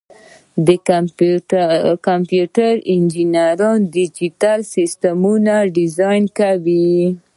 [0.67, 0.67] د
[2.07, 6.95] کمپیوټر انجینران ډیجیټل سیسټمونه ډیزاین کوي.